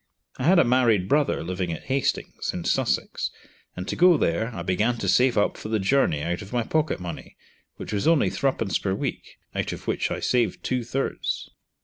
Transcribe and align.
I 0.39 0.45
had 0.45 0.57
a 0.57 0.63
married 0.63 1.07
brother 1.07 1.43
living 1.43 1.71
at 1.71 1.83
Hastings, 1.83 2.49
in 2.55 2.63
Sussex, 2.63 3.29
and 3.75 3.87
to 3.87 3.95
go 3.95 4.17
there 4.17 4.47
I 4.47 4.63
began 4.63 4.97
to 4.97 5.07
save 5.07 5.37
up 5.37 5.57
for 5.57 5.69
the 5.69 5.77
journey 5.77 6.23
out 6.23 6.41
of 6.41 6.51
my 6.51 6.63
pocket 6.63 6.99
money, 6.99 7.37
which 7.75 7.93
was 7.93 8.07
only 8.07 8.31
threepence 8.31 8.79
per 8.79 8.95
week, 8.95 9.37
out 9.53 9.73
of 9.73 9.85
which 9.85 10.09
I 10.09 10.19
saved 10.19 10.63
two 10.63 10.83
thirds. 10.83 11.51